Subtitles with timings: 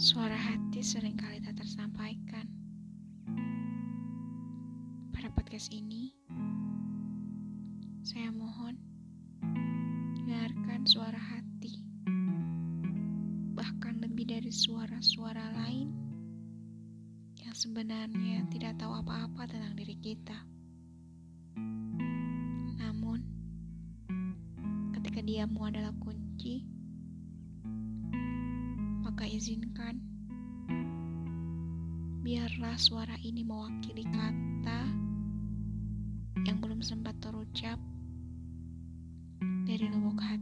[0.00, 2.48] Suara hati sering kali tak tersampaikan.
[5.12, 6.16] Pada podcast ini,
[8.00, 8.80] saya mohon
[10.16, 11.84] dengarkan suara hati,
[13.52, 15.92] bahkan lebih dari suara-suara lain
[17.36, 20.48] yang sebenarnya tidak tahu apa-apa tentang diri kita.
[22.80, 23.20] Namun,
[24.96, 26.64] ketika diamu adalah kunci,
[29.20, 30.00] maka izinkan
[32.24, 34.80] biarlah suara ini mewakili kata
[36.48, 37.76] yang belum sempat terucap
[39.68, 40.39] dari lubuk hati.